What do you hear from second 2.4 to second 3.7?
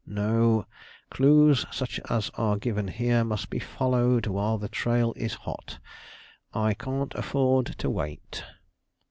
given here must be